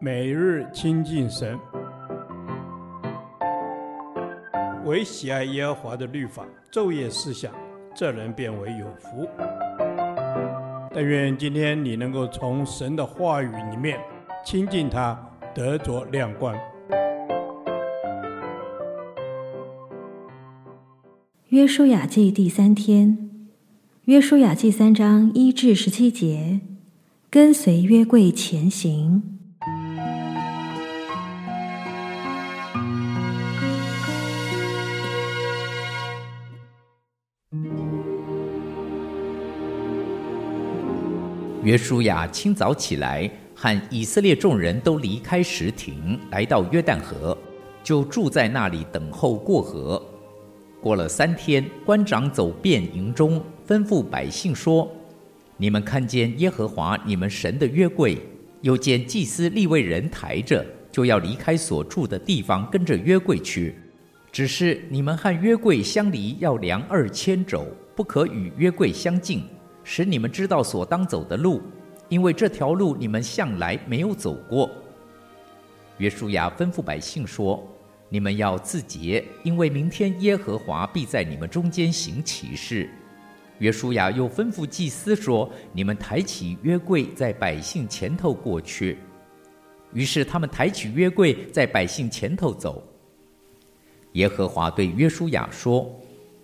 [0.00, 1.58] 每日亲近神，
[4.84, 7.52] 唯喜爱耶和华的律法，昼夜思想，
[7.94, 9.28] 这人便为有福。
[10.92, 13.98] 但愿今天你能够从神的话语里面
[14.44, 15.18] 亲近他，
[15.54, 16.54] 得着亮光。
[21.48, 23.30] 约书亚记第三天，
[24.04, 26.60] 约书亚记三章一至十七节，
[27.30, 29.33] 跟随约柜前行。
[41.64, 47.36] 约书亚清早起来，和以色列众人都离开石亭，来到约旦河，
[47.82, 50.00] 就住在那里等候过河。
[50.78, 54.86] 过了三天，官长走遍营中，吩咐百姓说
[55.56, 58.18] ：“你们看见耶和华你们神的约柜，
[58.60, 63.74] 又见祭司利未人抬着，就要离开所住的地方，跟着约柜去。
[64.30, 69.42] 只是你们和约柜相离要量二千肘，不可与约柜相近。”
[69.84, 71.62] 使你们知道所当走的路，
[72.08, 74.70] 因为这条路你们向来没有走过。
[75.98, 77.62] 约书亚吩咐百姓说
[78.08, 82.88] ：“你们要自洁，因为明天耶和华必在你们中间行奇事。”
[83.60, 88.98] 约书亚又吩咐祭司说：“你们抬起约柜，在百姓前头过去。”
[89.92, 92.82] 于是他们抬起约柜，在百姓前头走。
[94.12, 95.94] 耶和华对约书亚说。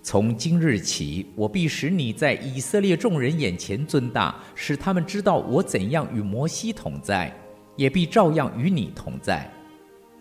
[0.02, 7.30] 从今日起，我必使你在以色列众人眼前尊大，使他们知道我怎样与摩西同在，
[7.76, 9.48] 也必照样与你同在。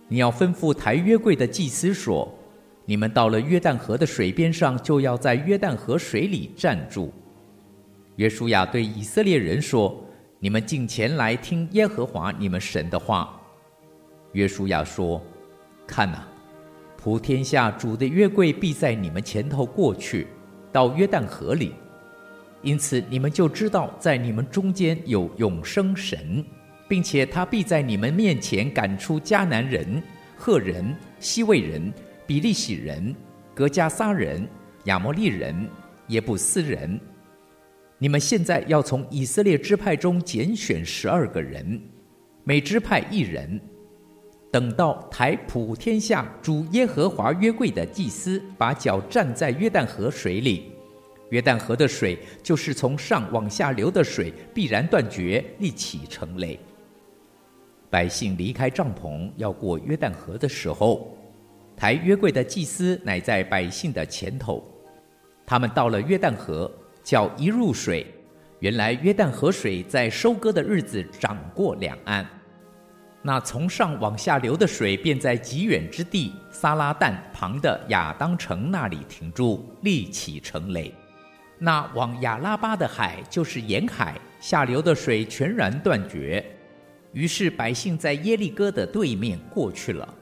[0.09, 2.29] 你要吩咐抬约柜的祭司说
[2.83, 7.13] ：“你们到了约旦河的水边上，就要在约旦河水里站住。”
[8.17, 10.03] 约书亚对以色列人说
[10.39, 13.39] ：“你们近前来听耶和华你们神的话。”
[14.33, 15.21] 约书亚说
[15.87, 16.27] ：“看哪。”
[17.01, 20.27] 普天下主的约柜必在你们前头过去，
[20.69, 21.73] 到约旦河里，
[22.61, 26.43] 因此你们就知道在你们中间有永生神，
[26.89, 30.03] 并且他必在你们面前赶出迦南人、
[30.35, 31.89] 赫人、希未人、
[32.27, 33.15] 比利洗人、
[33.55, 34.45] 革迦撒人、
[34.83, 35.69] 亚摩利人、
[36.07, 36.99] 耶布斯人。
[37.97, 41.81] 你们现在要从以色列支派中拣选十二个人，
[42.43, 43.57] 每支派一人。
[44.51, 50.71] 等到抬普天下主耶和华约柜的祭司把脚站在约旦河水里，
[51.29, 56.59] 约旦河的水就是从上往下流的水，必然断绝，立起成垒。
[57.91, 61.15] 百姓离开帐篷要过约旦河的时候，
[61.75, 64.63] 抬约柜的祭司乃在百姓的前头。
[65.45, 66.71] 他们到了约旦河，
[67.03, 68.05] 脚一入水，
[68.59, 72.27] 原来约旦河水在收割的日子涨过两岸。
[73.21, 80.93] 那从上往下流的水，便在极远之地撒拉旦旁的亚当城那里停住，立起成垒。
[81.57, 86.43] 那往亚拉巴的海，就是沿海，下流的水全然断绝。
[87.11, 90.13] 于是百姓在耶利哥的对面过去了。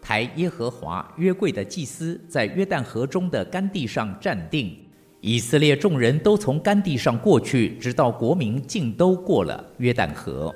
[0.00, 4.78] 抬耶和华约柜的祭司在约旦河中的干地上站定。
[5.20, 10.54] 以色列众人都从干地上过去，直到国民尽都过了约旦河。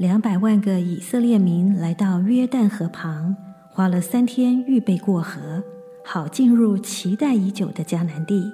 [0.00, 3.36] 两百万个以色列民来到约旦河旁，
[3.68, 5.62] 花了三天预备过河，
[6.02, 8.50] 好进入期待已久的迦南地。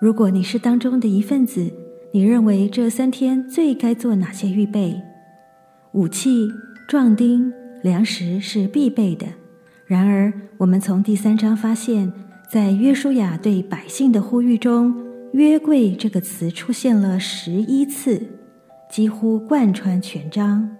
[0.00, 1.70] 如果你是当中的一份子，
[2.14, 5.02] 你认为这三天最该做哪些预备？
[5.92, 6.48] 武器、
[6.88, 7.52] 壮丁、
[7.82, 9.26] 粮食是必备的。
[9.84, 12.10] 然而，我们从第三章发现，
[12.50, 14.94] 在约书亚对百姓的呼吁中
[15.34, 18.22] ，“约柜”这个词出现了十一次。
[18.90, 20.76] 几乎贯穿全章。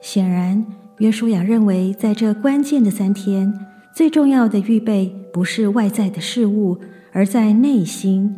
[0.00, 0.64] 显然，
[0.98, 3.52] 约书亚认为，在这关键的三天，
[3.92, 6.78] 最重要的预备不是外在的事物，
[7.12, 8.36] 而在内心，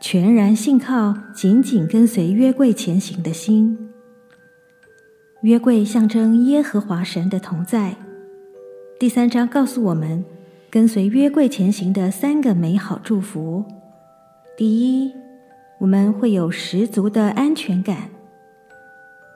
[0.00, 3.76] 全然信靠、紧紧跟随约柜前行的心。
[5.42, 7.96] 约柜象征耶和华神的同在。
[9.00, 10.24] 第三章告诉我们，
[10.70, 13.64] 跟随约柜前行的三个美好祝福：
[14.56, 15.12] 第一，
[15.78, 18.08] 我们会有十足的安全感。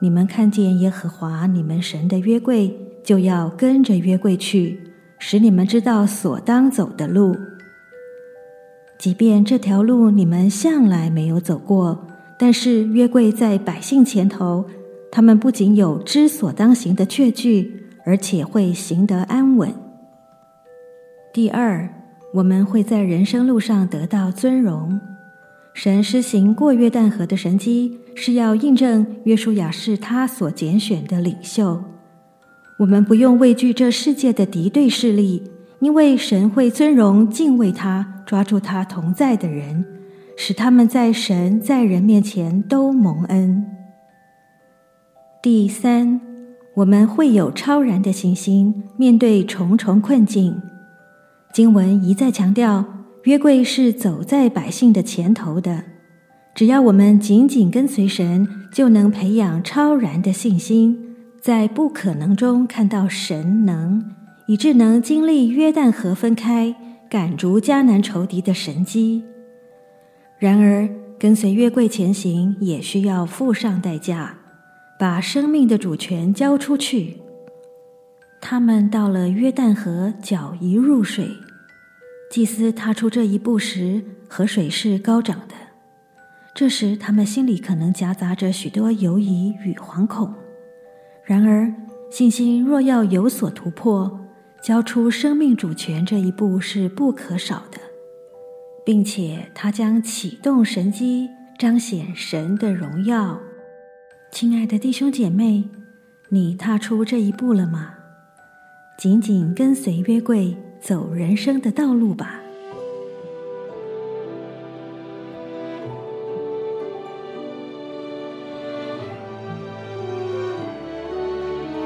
[0.01, 4.79] 你们看见耶和华你们神的约柜，就要跟着约柜去，
[5.19, 7.35] 使你们知道所当走的路。
[8.97, 12.07] 即便这条路你们向来没有走过，
[12.39, 14.65] 但是约柜在百姓前头，
[15.11, 19.71] 他们不仅有知所当行的确据，而且会行得安稳。
[21.31, 21.87] 第二，
[22.33, 24.99] 我们会在人生路上得到尊荣。
[25.73, 31.81] 神施行过约旦河的神迹，是要印证约书亚是他所拣选的领袖。
[32.79, 35.43] 我们不用畏惧这世界的敌对势力，
[35.79, 39.85] 因为神会尊荣敬畏他、抓住他同在的人，
[40.35, 43.65] 使他们在神在人面前都蒙恩。
[45.41, 46.19] 第三，
[46.75, 50.61] 我们会有超然的信心，面对重重困境。
[51.53, 53.00] 经文一再强调。
[53.23, 55.83] 约柜是走在百姓的前头的，
[56.55, 64.03] 只要我们紧紧跟随神，就能培养超然的信心，在不可能中看到神能，
[64.47, 66.75] 以致能经历约旦河分开、
[67.07, 69.23] 赶逐迦南仇敌的神迹。
[70.39, 70.89] 然而，
[71.19, 74.35] 跟随约柜前行也需要付上代价，
[74.97, 77.17] 把生命的主权交出去。
[78.41, 81.27] 他们到了约旦河，脚一入水。
[82.31, 85.55] 祭司踏出这一步时，河水是高涨的。
[86.55, 90.33] 这时，他们心里可能夹杂着许多犹疑与惶恐。
[91.25, 91.69] 然而，
[92.09, 94.17] 信心若要有所突破，
[94.63, 97.77] 交出生命主权这一步是不可少的，
[98.85, 101.27] 并且它将启动神机，
[101.59, 103.37] 彰显神的荣耀。
[104.31, 105.65] 亲爱的弟兄姐妹，
[106.29, 107.95] 你踏出这一步了吗？
[108.97, 110.55] 紧紧跟随约柜。
[110.81, 112.41] 走人生的道路吧，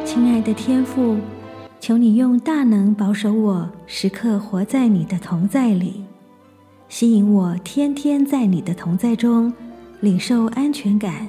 [0.06, 1.18] 亲爱的天父，
[1.82, 6.06] 求你用大能保守我，时刻活在你的同在里，
[6.88, 9.54] 吸引我天天在你的同在中
[10.00, 11.28] 领受安全感，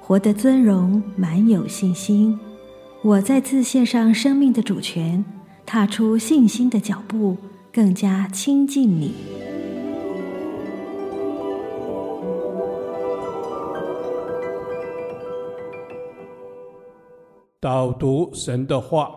[0.00, 2.40] 活得尊荣，满有信心。
[3.02, 5.22] 我再次献上生命的主权。
[5.64, 7.36] 踏出信心的脚步，
[7.72, 9.14] 更加亲近你。
[17.58, 19.08] 导读神的话，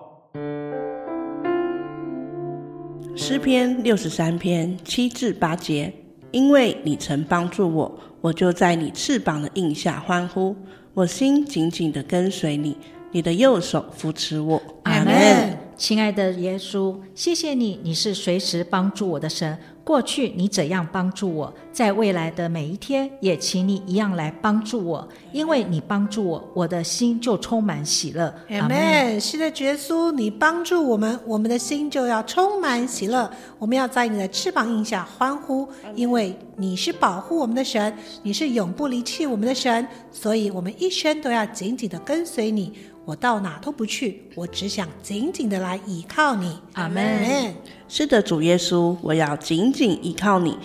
[3.15, 5.91] 诗篇六十三篇七至八节，
[6.29, 10.55] 因为你曾帮助我，我就在你翅膀的印下欢呼，
[10.93, 12.77] 我心紧紧地跟随你，
[13.11, 14.61] 你的右手扶持我。
[14.83, 15.54] 阿门。
[15.77, 19.57] 亲爱的耶稣，谢谢你，你是随时帮助我的神。
[19.83, 28.33] 过去你怎样帮助我，在未来的每一天，也请你一样来帮助我，因为你帮助我，我的心就充满喜乐。
[28.49, 29.21] 阿门。
[29.21, 33.29] 是的，耶稣，你帮助我们，我们的心就要充满喜乐。
[33.59, 42.73] 我们要在你的翅膀印下欢呼，因为你是保护我们的神，你是永不离弃我们的神，所以我们一生都要紧紧的跟随你。
[43.05, 46.57] 我到哪都不去，我只想紧紧的来依靠你。
[46.73, 47.53] 阿门。
[47.87, 50.57] 是的，主耶稣，我要紧紧依靠你，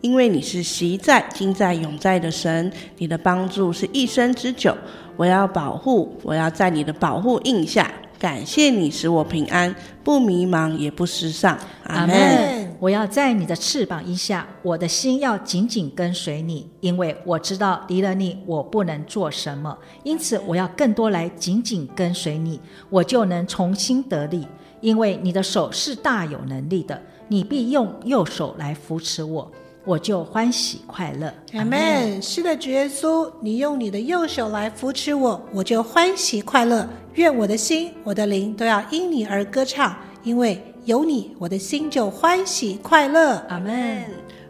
[0.00, 4.76] 因为你是昔在、今在、永在的神，你的帮助是一生之久。
[5.16, 7.90] 我要保护，我要在你的保护印下。
[8.16, 9.74] 感谢你使我平安，
[10.04, 11.58] 不迷茫也不失丧。
[11.84, 12.57] 阿门。
[12.80, 19.76] 我要在你的翅膀荫下，我的心要紧紧跟随你，因为我知道离了你，我不能做什么。
[20.04, 24.46] 因此，我要更多来紧紧跟随你，我就能重新得力。
[24.80, 29.50] 因为你的手是大有能力的，你必用右手来扶持我。
[29.84, 31.32] 我就欢喜快乐。
[31.54, 32.22] 阿门。
[32.22, 36.88] 是的，主耶稣，你用你的右手来扶持我，我就欢喜快乐。
[37.14, 43.34] 愿我的心、我的灵都要因你而歌唱，因为有你，我的心就欢喜快乐。
[43.50, 44.04] 阿门。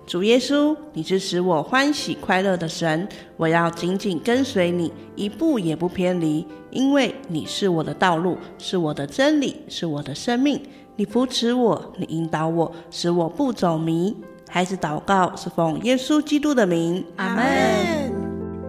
[0.06, 10.62] 主耶稣，你是使我欢喜快乐的神，我要紧紧跟随你，一步也不偏离，因为你是我的道路，是我的真理，是我的生命。
[10.94, 14.16] 你扶持我，你引导我，使我不走迷。
[14.48, 17.44] 孩子祷告是奉耶稣基督的名，阿门。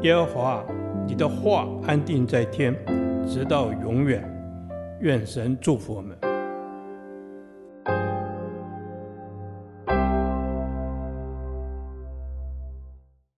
[0.02, 0.66] 耶和华，
[1.08, 2.76] 你的话安定在天，
[3.28, 4.28] 直到永远。
[5.02, 6.18] 愿神祝福我们。